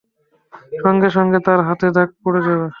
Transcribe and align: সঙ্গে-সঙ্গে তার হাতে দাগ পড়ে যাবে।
সঙ্গে-সঙ্গে 0.79 1.39
তার 1.45 1.59
হাতে 1.67 1.87
দাগ 1.95 2.09
পড়ে 2.23 2.41
যাবে। 2.47 2.65